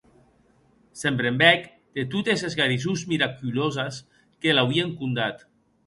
Se’n 1.01 1.19
brembèc 1.19 1.67
de 1.99 2.07
totes 2.15 2.45
es 2.49 2.57
garisons 2.63 3.07
miraculoses 3.15 4.03
que 4.43 4.61
l’auien 4.61 5.01
condat. 5.05 5.51